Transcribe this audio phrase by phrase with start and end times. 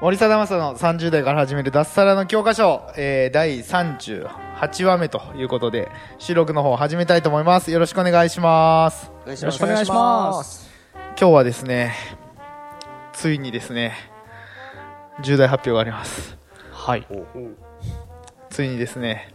[0.00, 7.72] 森貞正の30代から始める脱サラの教科書、えー、第38話目ということで収録の方を始めたいと思います。
[7.72, 9.06] よろしくお願いします。
[9.06, 10.70] よろしくお願いします。
[11.18, 11.96] 今日はですね
[13.12, 13.92] ついにですね
[15.20, 16.38] 重大発表があります。
[16.70, 17.04] はい。
[18.50, 19.34] ついにですね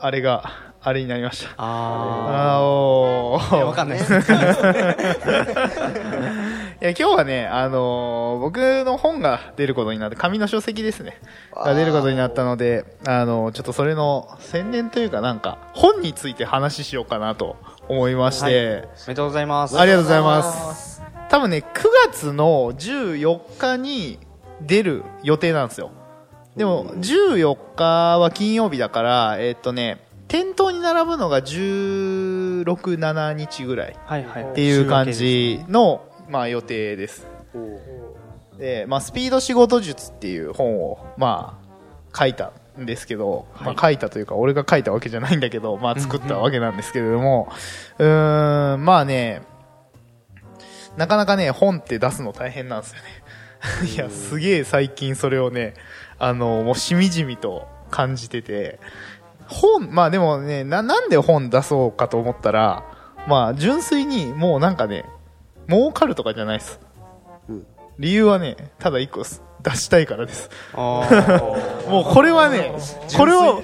[0.00, 1.50] あれがあれになりました。
[1.56, 3.56] ああーおー。
[3.58, 4.12] あわかんないです
[6.80, 11.20] 今日はね、あのー僕の本が出ることになって紙の書籍ですね。
[11.52, 17.56] が出ることになったので、あのーちょっとそれの宣伝というかなんか本について話しようかなと
[17.88, 19.76] 思いまして、おめでとうございます。
[19.76, 20.42] ありがとうございま
[20.74, 21.02] す。
[21.28, 21.64] 多分ね9
[22.10, 24.20] 月の14日に
[24.60, 25.90] 出る予定なんですよ。
[26.56, 29.98] でも14日は金曜日だからえーっとね
[30.28, 34.42] 店頭に並ぶのが1617日ぐらいはいはい。
[34.44, 37.26] っていう感じの、まあ、予定です。
[38.58, 47.48] で、まあ、スピード仕事術っていう本を、まあ、書いたんですけど、まあ、書いたというか俺が書いたわけじゃないんだけど、まあ、作ったわけなんですけれども
[47.98, 49.42] うーんまあね
[50.96, 53.08] なかなかね本って出すの大変なんですよね。
[53.94, 55.74] いやすげえ最近それをね
[56.18, 58.78] あのもうしみじみと感じてて
[59.48, 62.84] 本まあでもねななんで本出そうかと思ったら
[63.26, 65.04] まあ純粋にもうなんかね
[65.68, 66.80] 儲かるとかじゃないです、
[67.98, 69.42] 理由はねただ一個です。
[69.62, 70.50] 出したいからです。
[70.74, 72.72] もうこれはね
[73.16, 73.62] これを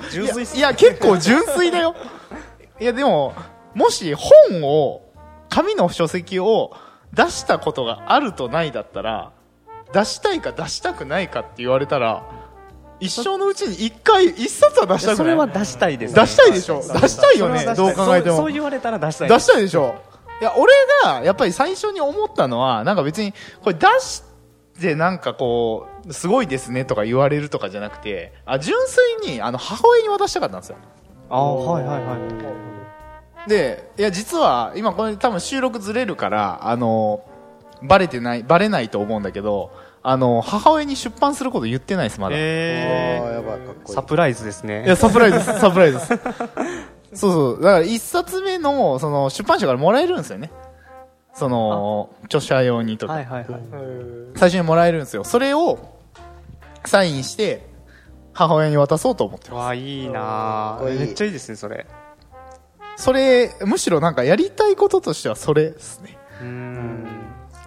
[0.55, 1.95] いや結構純粋だよ。
[2.80, 3.33] いやでも
[3.74, 5.02] もし本を
[5.48, 6.73] 紙の書籍を
[7.12, 9.30] 出したことがあるとないだったら
[9.92, 12.24] 出したいか出したくないかって言われたら
[12.98, 15.17] 一生のうちに一回一冊は出したくない。
[15.17, 16.83] それは出したいです出したいでしょ。
[16.83, 17.64] 出したいよね。
[17.77, 18.36] どう考えても。
[18.36, 19.95] そうそう言われたら出したい出したいでしょ
[20.40, 20.72] いや俺
[21.05, 24.22] がやっぱり最初に思ったのはなんか別にこれ出し
[24.80, 28.77] てなんかこうすごいですねとか言われるとかじゃなくてあ純
[29.22, 30.77] 粋にあの母親に渡したかったんですよ。
[31.30, 37.24] ああはいはいはいでいや実は今これ多分収録ずれるからあの
[37.83, 39.70] バレてないバレないと思うんだけど
[40.02, 43.95] あの母親に出版すること言ってないですまだ、えあーやばいかっこいい。
[43.95, 44.84] サプライズですね。
[44.84, 46.12] いや、サプライズです、サプライズです。
[47.14, 47.63] そうそう。
[47.63, 50.51] だから一冊目の、その、出版社からもらえるんですよね。
[51.35, 53.61] その、著者用にとか、はいはいはい
[54.36, 55.25] 最初にもらえるんですよ。
[55.25, 55.79] それを、
[56.85, 57.67] サインして、
[58.33, 59.58] 母親に渡そうと思ってます。
[59.61, 61.86] わあいいなめっちゃいいですねそれ
[62.97, 66.19] それ、むしろなんかやりたいこととしてはそれですね。
[66.41, 67.07] うーん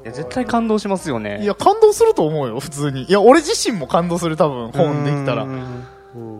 [0.03, 3.03] いや絶対感動しますよねいや、感動すると思うよ、普通に。
[3.03, 5.47] いや、俺自身も感動する、多分、本できたらう。
[5.47, 5.85] ん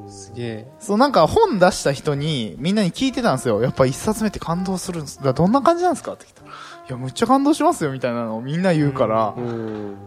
[0.07, 3.61] すげえそう、なんか本出した人に、みんなに聞いてたんですよ。
[3.61, 5.23] やっぱ一冊目って感動するんです。
[5.23, 6.47] だどんな感じなんですかって聞いたら。
[6.49, 6.51] い
[6.89, 9.97] や、むっちゃ感動しますよ、みたいなのをみんな言うから、うん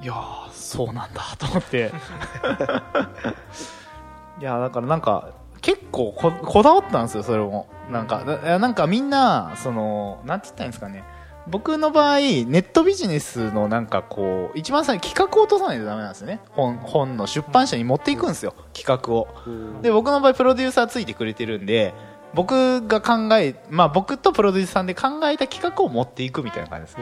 [0.00, 1.90] いやー、そうなんだ、と思って。
[4.40, 5.30] いや、だからなんか、
[5.60, 7.66] 結構ここだわったんですよ、それも。
[7.90, 11.02] なんか、なんかみんな、その、なんて言ったんですかね。
[11.50, 16.40] 僕の場合、ネットビジネスのなんかこう、一番最初に企画を落とさないとダメなんですよね。
[16.50, 19.28] 本、本の出版社に持っていくんですよ、企画を。
[19.46, 19.82] うん。
[19.82, 21.94] で僕の場合プロデューサーついてくれてるんで
[22.34, 26.98] 僕が考え、まあ、僕とプロデューサーさんで考えた企画を持っていくみたいな感じです。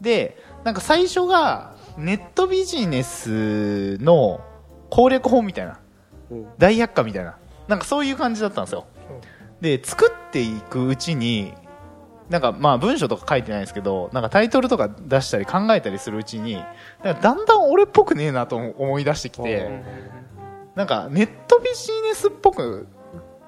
[0.00, 4.40] でなんか最初がネットビジネスの
[4.90, 5.80] 攻略本みたいな。
[6.30, 6.46] うん。
[6.58, 7.36] 大百科みたいな。
[7.68, 8.86] なんかそういう感じだったんですよ。
[9.60, 11.54] で作っていくうちに
[12.30, 16.54] なんかまあ文章とか書いてないですけどなんかタイトルとか出したり考えたりするうちに
[17.02, 19.82] なんかだんだん俺っぽくねえなと思い出してきて、
[20.74, 22.86] なんかネットビジネスっぽく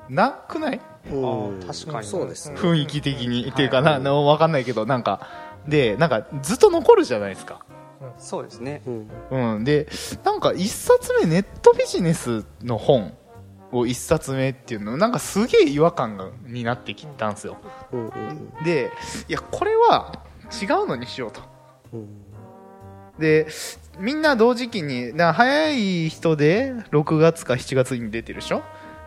[0.08, 0.80] なくない？
[1.10, 1.16] う
[1.52, 1.60] ん。
[1.66, 2.06] 確かに。
[2.06, 2.56] そうですね。
[2.56, 5.26] 雰囲気的に、っていうかな、なわかんないけどなんか
[5.66, 7.64] でなんかずっと残るじゃないですか。
[8.18, 8.82] そうですね。
[8.86, 9.10] うん。
[9.56, 9.64] うん。
[9.64, 9.88] で
[10.22, 13.14] なんか一冊目ネットビジネスの本
[13.72, 17.56] を一冊目っていうのなんかすげえ違和感がになってきたんですよ。
[17.92, 18.92] うんうんで
[19.28, 20.22] いやこれは
[20.62, 21.40] 違うのにしようと。
[21.92, 22.08] うん
[23.18, 23.46] で
[23.98, 28.62] みんな同時期にな早い人で6月か7月に出てるでしょ？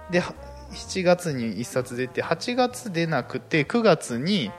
[0.10, 0.34] では
[0.72, 4.52] 7月に1冊出て8月出なくて9月に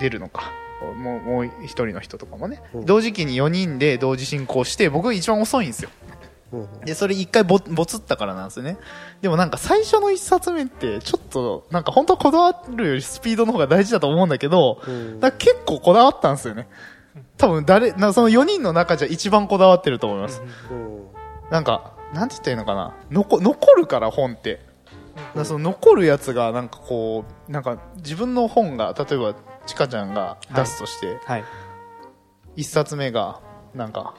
[0.00, 0.52] 出るのか。
[0.98, 2.84] もうもう一人の人とかもね、うん。
[2.84, 5.90] 同時期に4人で同時進行して僕一番遅いんですよ。
[6.08, 6.13] うん
[6.84, 8.78] でそれ一回ボボツったからなんですよね。
[9.20, 15.20] でもなんか最初の一冊目ってちょっとなんか本当はこだわるよりスピードの方が大事だと思うんだけど、うん。
[15.20, 16.68] だ結構こだわったんですよね。
[17.36, 21.06] 多分誰なその4人の中じゃ一番こだわってると思います、うん。
[21.50, 22.94] なんかなんて言ったらいいのかな。
[23.10, 24.60] 残残るから本って。
[25.44, 29.34] その残るやつがなんかこうなんか自分の本が例えば
[29.66, 31.44] ちかちゃんが出すとして、はい。
[32.56, 33.40] 一冊目が
[33.74, 34.14] なんか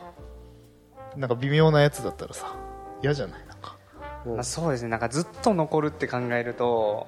[1.17, 2.55] なんか微妙なやつだったらさ
[3.01, 3.47] 嫌じゃない？
[3.47, 3.77] なんか。
[4.25, 4.89] まあ、そうですね。
[4.89, 7.07] なんかずっと残るって考えると、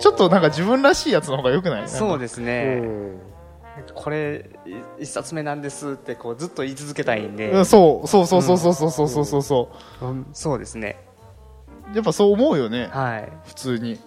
[0.00, 1.88] ちょっとなんか自分らしいやつの方が良くない？
[1.88, 2.80] そうでですね。
[2.82, 3.20] うん。
[3.94, 4.50] これ、
[4.98, 9.42] い一冊目なんですって、こう、ずっと言い続けたいんで、うんそうそうそうそうそうそうそうそうそう。
[9.98, 10.98] そそうですね。
[11.90, 12.88] うやっぱそう思うよね。
[12.92, 13.32] はい。
[13.46, 13.98] 普通に。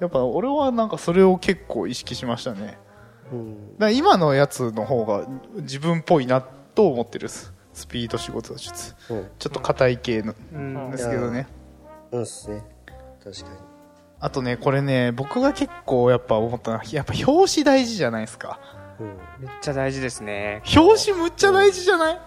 [0.00, 2.76] やっぱ俺はなんかそれを結構意識しましたね。
[3.32, 3.78] うん。
[3.78, 5.24] だ今のやつの方が
[5.54, 9.28] 自分っぽいなと思ってるですスピード仕事術うん。
[9.38, 10.90] ちょっと硬い系のうん。
[10.90, 11.46] ですけどね。
[12.12, 12.22] うん。
[12.22, 12.62] っすね。
[13.22, 13.56] 確かに。
[14.20, 18.58] あとねこれね僕が結構やっぱ思ったのはやっぱ表紙大事じゃないですか。
[18.98, 19.06] うん。
[19.40, 20.62] めっちゃ大事ですね。
[20.74, 22.20] 表紙むっちゃ大事じゃない？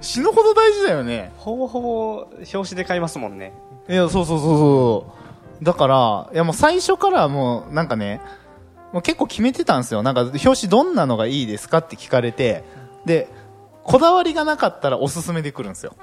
[0.00, 1.32] 死ぬほど大事だよね。
[1.38, 3.54] ほぼほぼ、表紙で買いますもんね。
[3.88, 5.14] いやそうそうそうそ
[5.60, 5.64] う。
[5.64, 8.20] だからいやもう最初からもうなんかね
[8.92, 10.02] もう結構決めてたんですよ。
[10.02, 12.64] なんか表紙どんなのがいいですかって聞かれて。
[13.06, 13.28] で
[13.84, 15.94] こだわりがなかったらおすすめで来るんですよ。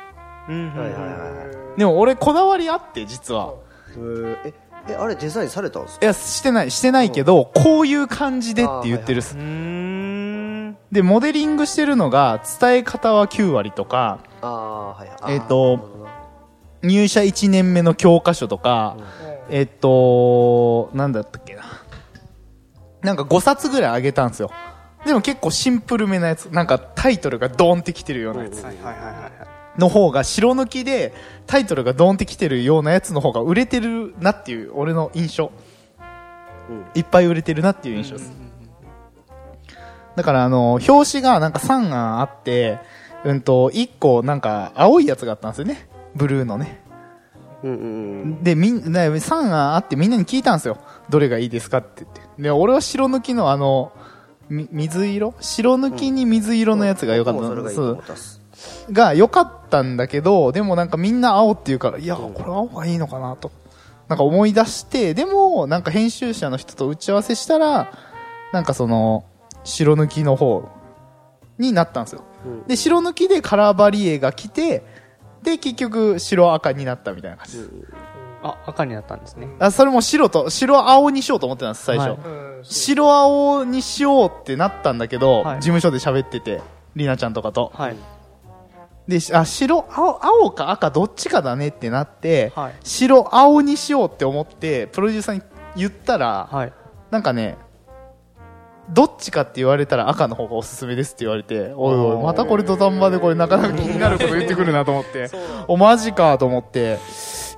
[0.49, 3.53] うんはいはいはいはいでも俺こだわりあって実は。
[3.95, 4.37] えー。
[4.45, 4.53] え
[4.89, 6.05] えあれデザインされたんですか？
[6.05, 9.35] いやしてないしてないけどこういう感じでって言ってるっす。
[9.35, 10.77] うーん。
[10.91, 14.19] でモデリングしてるのが伝え方は9割とか。
[14.41, 15.35] ああはいはい。
[15.35, 16.11] えっとなるほどな。
[16.83, 18.97] 入社1年目の教科書とか、
[19.49, 21.63] えっと、なんだったっけな。
[23.03, 24.49] なんか5冊ぐらいあげたんですよ。
[25.05, 26.45] でも結構シンプルめなやつ。
[26.45, 29.31] なんかタイトルがドーンってきてるようなやつはいはいはいは
[29.77, 29.79] い。
[29.79, 31.13] の方が白抜きで
[31.47, 35.51] タイトルがドーンってきてるようなやつの方が売れてるなっていう俺の印象。
[36.69, 38.31] うんいっぱい売れてるなっていう印象です。
[40.15, 42.79] だからあの、表紙がなんか3案あって、
[43.23, 45.89] うんと、1個なんか青いやつがあったんですよね。
[46.15, 46.81] ブルーのね。
[47.63, 50.77] うんうんうんで、みんな、3案あってみんなに聞いたんですよ。
[51.09, 52.21] どれがいいですかって言って。
[52.41, 53.91] で、俺は白抜きのあの、
[54.49, 55.33] み水色？
[55.39, 57.91] 白抜きに水色のやつが良かった僕もそれがいいとそう。
[57.93, 58.41] 思ったっす
[58.91, 63.51] が良かったんだけど、でもなんかみんな青って言うから、いや、これ青がいいのかなと。
[64.07, 67.93] なんか思い出して、でも、なんか編集者の人と打ち合わせしたら、
[68.51, 69.23] なんかその、
[69.63, 70.67] 白抜きの方
[71.57, 72.23] になったんですよ。
[72.45, 72.67] うん。
[72.67, 74.83] で、白抜きでカラーバリエが来て、
[75.43, 77.57] で、結局白赤になったみたいな感じ。
[77.57, 77.71] です。
[78.43, 79.47] あ、赤になったんですね。
[79.59, 82.09] あそれも白と、白青にしようと思ってたんです、最初。
[82.09, 82.17] はい
[82.63, 86.61] 白青にしようってなったんだけど、はい事務所で喋ってて、
[86.95, 87.71] りなちゃんとかと。
[87.75, 87.95] はい。
[89.07, 95.41] で、しあ、白、青、青か赤どっちかだねってなって、はい白青にしようって思って、プロデューサーに
[95.75, 96.73] 言ったら、はい。
[97.09, 97.57] なんかね、
[98.89, 105.29] どっちかって言われたら赤の方がおすすめですって言われて、おいおい、またこれ土壇場でこれなかなか気になること言ってくるなと思って、
[105.67, 106.99] お、マジかと思って、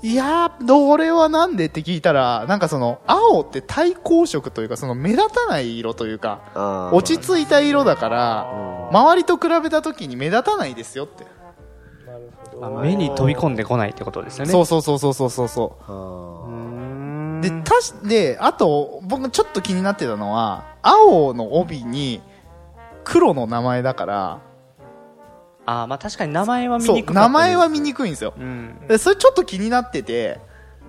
[0.03, 11.25] いやー、どれはなんでって聞いたら、なんかその、青って対光色というか、その目立たない色というか、落ち着いた色だから、周りと比べた時に目立たないですよって。
[12.59, 14.51] まあ目に飛び込んでこないってことですよね。
[14.51, 15.77] そうそうそうそうそうそ
[17.39, 17.41] う。
[17.41, 22.21] で、たし、で、あと、僕ちょっと気になってたのは、青の帯に
[23.05, 24.39] 黒の名前だから、
[25.65, 28.33] あーまあ確かに名前は見にくかった名前は見ににくいんですよ。
[28.37, 28.75] うん。
[28.87, 30.39] でそれちょっと気になってて、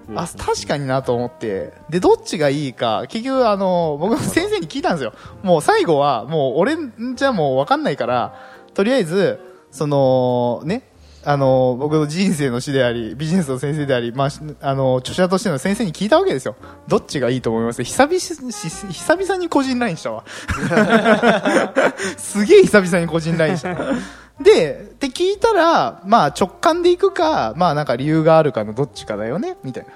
[0.09, 5.15] うんあ、確かになと思って、で、どっちがいいか、結局あの、僕先生に聞いたんですよ。
[5.43, 8.35] もう最後は、もう俺んじゃもうわかんないから、
[8.75, 9.41] とりあえず、
[9.71, 10.83] その、ね、
[11.25, 16.55] あの、僕の人生の師であり、ビジネスの先生であり、まあ、しあの、著者としての先生に聞いたわけですよ。
[16.87, 17.83] どっちがいいと思います？
[17.83, 18.35] 久々し、
[18.93, 20.25] 久々に個人 LINE したわ。
[22.19, 23.75] すげえ久々に個人 LINE した。
[24.41, 29.93] で、って聞いたら、まあ直感で行くか、まあなんか理由があるかのどっちかだよね、みたいな。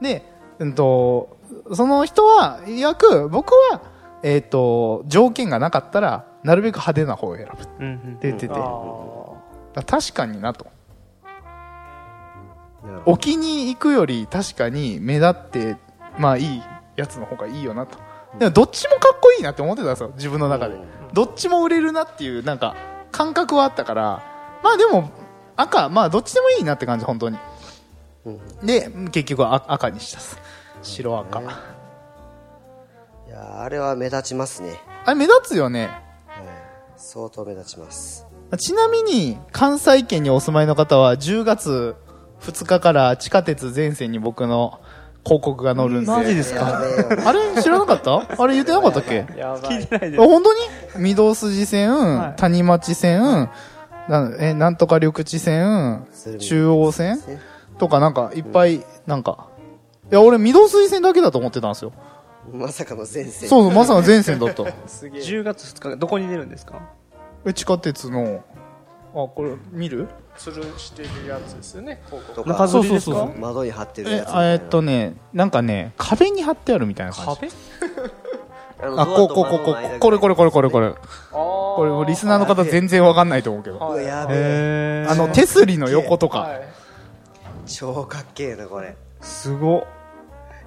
[0.00, 0.24] で、
[0.58, 1.38] うんと、
[1.72, 3.82] その人は、いわく、僕は、
[4.22, 10.66] えっ、と、条件がなかったら、なるべく派手な方を選ぶってうんうん言ってて、あ確かになと。
[13.04, 15.76] 置きに行くより確かに目立って、
[16.18, 16.62] まあいい
[16.96, 17.98] やつの方がいいよなと。
[18.38, 20.76] でもどっちもかっこいいなって思ってたんですよ、自分の中で。
[21.12, 22.74] どっちも売れるなっていう、なんか、
[23.20, 24.22] 感覚はあったから、
[24.64, 25.10] まあでも、
[25.54, 27.36] 赤、まあどっちでもいいなって感じ、本当に。
[28.24, 30.20] うんで、結局あ赤にした。
[30.82, 31.40] 白赤。
[31.40, 31.46] いい
[33.30, 34.72] やーあれは目立ちますね。
[35.04, 35.88] あれ目立つよね。
[36.28, 36.46] はい。
[36.96, 38.26] 相当目立ちます。
[38.56, 41.96] ちなみに、関西圏にお住まいの方は、10月
[42.40, 44.80] 2日から地下鉄全線に僕の
[45.24, 46.10] 広告が載るんで。
[46.10, 46.80] マジですやか。
[47.26, 48.42] あれ知らなかった？
[48.42, 49.20] あれ言ってなかったっけ？
[49.20, 50.52] 聞いてないであ本当
[50.98, 51.14] に？
[51.14, 53.50] 御堂筋線、はい谷町線、
[54.08, 56.06] なんえなんとか緑地線、
[56.38, 57.18] 中央線？
[57.78, 59.48] とかなんかいっぱい、なんか。
[60.10, 61.92] いや、俺御堂筋線だけだと思ってたんですよ。
[62.52, 63.48] まさかの前線。
[63.48, 64.64] そうそう、まさか全線だった。
[64.88, 65.06] す。
[65.06, 66.80] 10月2日、どこに出るんですか？
[67.46, 68.42] え地下鉄の、
[69.12, 70.08] あ、これ見る？
[70.38, 74.40] 吊るしてるやつですよね広告と中か、吊りですかそうそうそう窓に貼ってるえやつみたいな。
[74.40, 77.40] あえっとね、なんかね、壁に貼ってあるみたいな感じ。
[77.40, 77.50] 壁？
[78.96, 80.94] あ、こう、こう、こう、こう、これこれこれこれこれ。
[81.30, 83.76] ここれ、リスナーの方全然わかんないと思うけど。
[83.76, 85.04] うわ、やべえ。
[85.04, 86.48] へあの、手すりの横とか。
[87.66, 88.96] 超かっけえな、これ。
[89.20, 89.84] すごっ。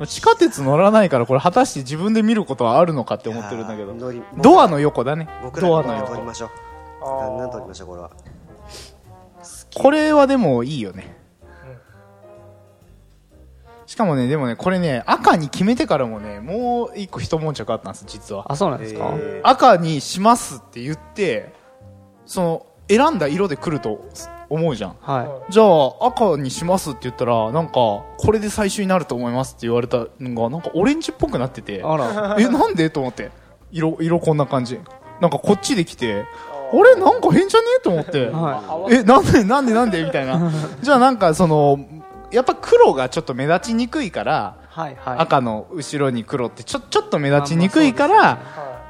[0.05, 4.21] 地下鉄乗らないから、これ果たして自分で見ることはあるのかって思ってるんだけどいやー乗り。
[4.37, 5.27] ドアの横だね。
[5.41, 6.49] 僕らドアのら撮りましょう。
[7.01, 8.11] ガンガン撮りましょう、これは。
[9.75, 11.15] これはでもいいよね。
[13.85, 18.51] しかもね、でもね、これね、赤に決めてからもね、もう一個一悶着あったんです、実は。
[18.51, 19.11] あ、そうなんですか？
[19.13, 21.53] え赤にしますって言って、
[22.25, 23.99] その、選んだ色で来ると
[24.49, 24.95] 思うじゃん。
[25.01, 32.35] はじゃあ、赤にしますって言ったら、なんか、これで最終になると思いますって言われたのが、なんかオレンジっぽくなっててい。、あら。
[32.39, 32.89] え、なんで？
[32.89, 33.31] と思って。
[33.71, 34.79] 色、色こんな感じ。
[35.21, 37.67] なんかこっちで来て、あれなんか変じゃね？
[37.79, 38.27] えと思って。
[38.29, 40.03] はえ、なんでなんでなんで？
[40.03, 40.51] みたいな。
[40.81, 41.79] じゃあなんかその、
[42.31, 44.79] やっぱ黒がちょっと目立ちにくいから、い。
[44.79, 45.17] はい、はい。
[45.19, 48.39] 赤の後ろに黒ってちょ、ちょっと目立ちにくいから、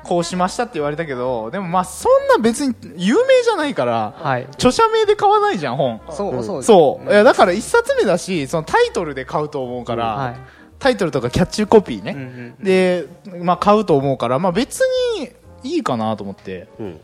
[0.04, 4.46] こうしましたって言われたけど、でもまあそんな別に有名じゃないから、はい。
[4.54, 6.00] 著者名で買わないじゃん、本。
[6.10, 6.64] そう、そう。
[6.64, 7.10] そう。
[7.10, 10.36] いや、だから一冊目だし、そのタイトルで買うと思うから、はい。
[10.80, 12.12] タイトルとかキャッチコピーね。
[12.12, 12.24] うんう
[12.62, 12.64] ん。
[12.64, 13.06] で、
[13.44, 14.80] まあ買うと思うから、まあ別
[15.18, 15.32] に
[15.64, 16.68] いいかなと思って。
[16.80, 17.00] うん。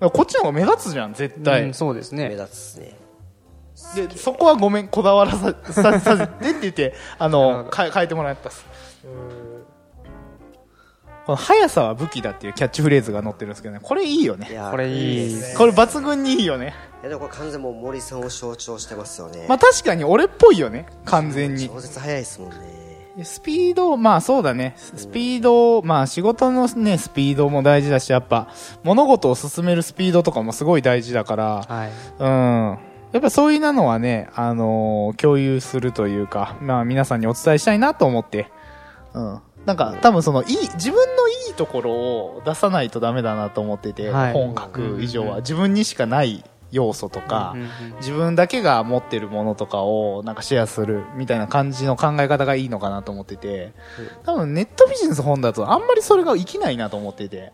[0.00, 1.64] こっちの方が目立つじゃん、絶対。
[1.64, 2.36] うんそうです目ね。
[2.36, 2.96] 立つっすね。
[3.94, 8.64] で、そこはごめん、こだわらさ、さ、させてって言って、 あの、か変えてもらったっす。
[11.26, 14.48] この速さは武器だっていうキャッチフレーズが載ってるんですけどね、これいいよね。
[14.70, 16.74] これいいねこれ抜群にいいよね。
[17.02, 19.44] いやでもこれ完全もう森さんを象徴してますよね。
[19.46, 21.68] まあ確かに俺っぽいよね、完全に。
[21.68, 22.77] 超絶早いですもんね。
[23.24, 24.74] スピード、まあそうだね。
[24.76, 28.48] スピード、まあ仕事のね、スピードも大事だし、やっぱ
[28.84, 31.90] 物事を進めるスピードとかもすごい大事だから、はい。
[32.18, 32.78] うん。
[33.12, 38.50] やっぱそういうのはね、あのー共有するというか、まあ皆さんにお伝えしたいなと思って、
[39.14, 39.40] うん。
[39.66, 47.54] なんか多分そのいい、自分のいいところを出さないとダメだなと思ってて、はい本書く以上は自分にしかない要素とか、
[47.98, 53.72] 自分だけが持ってるものとかをなんかシェアするみたいな感じの考え方がいいのかなと思ってて、
[54.24, 57.52] 多分ネットビジネス本だとあんまりそれが生きないなと思ってて、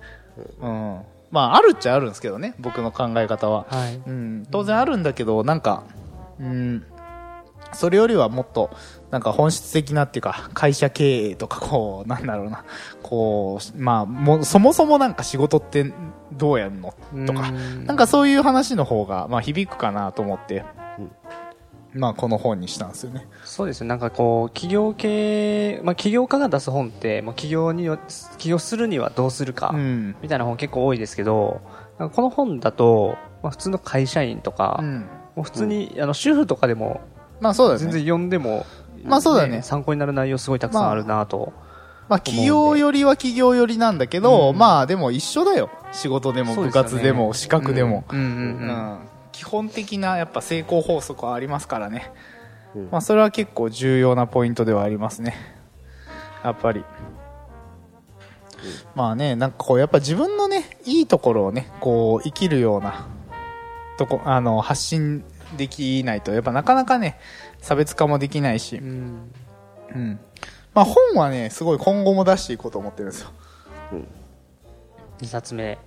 [0.61, 1.00] うん。
[1.30, 3.66] まああるっちゃあるんですけどね、僕の考え方は。
[3.68, 4.00] はい。
[4.06, 5.85] うん、当然あるんだけど、なんか、
[6.40, 6.85] うん、
[7.73, 8.71] それよりはもっと、
[9.14, 12.64] なんか本質的なっていうか、会社経営とか、こう、 なんだろうな、
[13.00, 15.92] こう、まあ、もう、そもそもなんか仕事って
[16.33, 16.94] どうやんの
[17.25, 20.64] とか、うんなんかそういう話の方が、まあ響くかなと思って、
[21.92, 23.28] まあこの本にしたんですよね。
[23.44, 23.87] そうですね。
[23.87, 28.00] なんかこう、企業系、まあ企業家が出す本って、もう企業によ、
[28.38, 30.16] 起業するにはどうするか、うん。
[30.23, 31.61] みたいな本結構多いですけど、
[31.99, 35.06] この本だと、まあ普通の会社員とか、うん。
[35.37, 37.00] もう普通に、あの、主婦とかでも、
[37.40, 37.80] まあそうだね。
[37.80, 38.64] 全然読んでも、
[39.04, 39.62] まあそうだね。
[39.62, 41.52] 参考になる内容すごいたくさんあるなと。
[42.08, 45.70] まあ企業よりは企業よりなんだけど、まあでも一緒だよ。
[45.92, 48.04] 仕事でも部活でも資格でも。
[48.11, 48.30] うんうんうん。
[48.30, 48.68] ううん。
[48.68, 48.99] ん
[49.32, 52.12] 基本的なやっぱ成功法則はありますからね、
[52.75, 52.88] うん。
[52.92, 55.34] まあ、それは結構重要なポイントではありますね。
[56.44, 56.84] やっぱり、
[58.94, 63.06] まあねなんかこうやっぱ自分のねいいところをねこう生きるような
[63.99, 65.25] とこあの発信
[65.56, 67.18] できないとやっぱなかなかね
[67.64, 69.33] 差別化もできないし、うん。
[69.94, 70.21] うん。
[70.75, 73.30] まあ、本はねすごい今後も出していこうと思ってるんですよ。
[75.21, 75.78] 2冊目。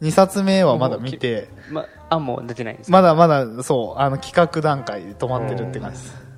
[0.00, 1.48] 2冊目はまだ見て。
[1.70, 2.96] ま、あ、もう出てないんですか？
[2.96, 6.28] まだまだ、そう、あの企画段階で止まってるって感じです。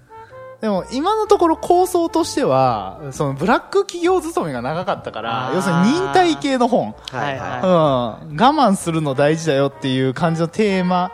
[0.63, 6.95] でも、今のところ構想としては、そのブラック企業勤めが長かったから要するに忍耐系の本。
[7.11, 8.37] はいははうん。
[8.37, 11.13] 我慢するの大事だよっていう感じのテーマ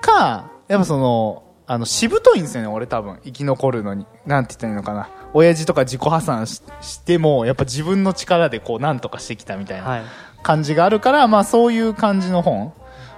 [0.00, 3.18] か、やっぱその、あの、しぶといんですよね、俺多分。
[3.24, 4.06] 生き残るのに。
[4.26, 5.10] なんて言ったらいいのかな。
[5.34, 9.86] 親父とか自己破産ししても、やっぱ自分の力でこう、なんとかしてきたみたいな。
[9.86, 10.02] はい。
[10.42, 12.72] 感じがあるから、まあそういう感じの本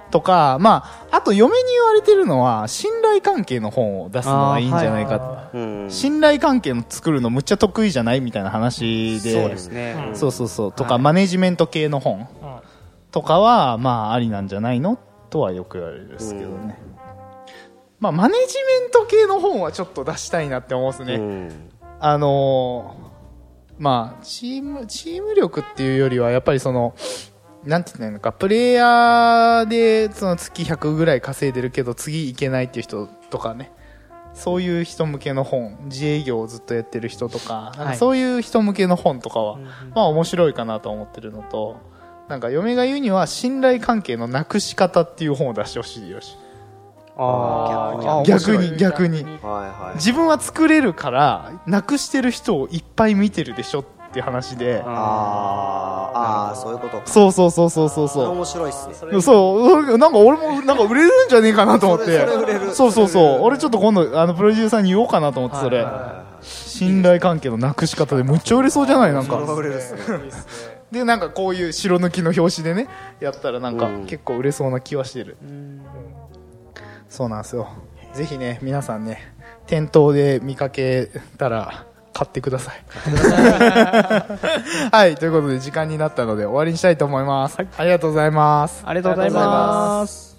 [0.09, 5.49] とか、まあ、あと嫁に言われてるのは、信頼関係の本を出すのはいいんじゃないか
[5.87, 9.31] 信頼関係の作るのむっちゃ得意じゃないみたいな話で。
[9.31, 10.11] そうですね。
[10.13, 10.71] そうそうそう。
[10.73, 12.27] とか、はいマネジメント系の本
[13.11, 14.99] とかは、まあ、ありなんじゃないの？
[15.29, 16.77] とはよく言われるんですけどね。
[18.01, 21.15] まあ、マネジメント系の本はちょっと出したいなって思うんですね。
[21.15, 21.69] うん。
[21.99, 23.11] あのー
[23.81, 26.93] まあ、チーム、チーム力っていうよりは、やっぱりその、
[27.63, 33.71] なんて言うのか、プレイヤーで、その月100ぐらい稼いでるけど、次行けないっていう人とかね、
[34.35, 39.57] そういう人向けの本、自営業をずっとやってる人とか、なんかそういう人向けの本とかは、
[39.95, 41.77] まあ面白いかなと思ってるのと、
[42.29, 46.37] なんか嫁が言うには、信頼関係のなくし方っていう本を出してほしいよし。
[47.23, 49.23] あーあ、逆に、逆に。
[49.23, 54.91] はいはい自分は作れるから、なくしてる人をいっぱい見てるでしょっていう話で、あー
[56.13, 59.21] あーそういうことかそうそうそうそうそうそれそ面白いっす。
[59.21, 62.53] そう、なんか俺もなんか売れるんじゃねえかなと思ってそれそれ売れ。
[62.65, 63.39] るそうそうそう。
[63.41, 65.85] 俺ちょっと今度、あの、プロデューサーに言おうかなと思って、それ。
[66.41, 69.13] 信頼関係のなくし方でむっちゃ売れそうじゃない？
[69.13, 69.37] なんか。
[69.37, 69.99] 売れるっすね
[70.91, 72.87] で、なんかこういう白抜きの表紙でね、
[73.19, 75.37] やったらなんかうん結構売れそうな気はしてる。
[77.11, 77.67] そうなんですよ。
[78.13, 79.33] ぜひね、皆さんね、
[79.67, 82.83] 店頭で見かけたら、買ってください。
[84.91, 87.57] はい、ということで時間になったので終わりにしたいと思います。
[87.59, 88.83] ありがとうございます。
[88.85, 90.37] ありがとうございます。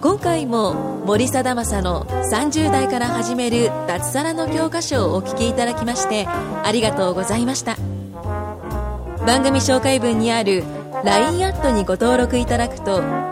[0.00, 0.74] 今回も
[1.06, 7.76] 森貞正の30代から始める脱サラの教科書をお聞きいただきましてありがとうございました
[9.24, 10.64] 番組紹介文にある
[11.04, 13.31] LINE アットにご登録いただくと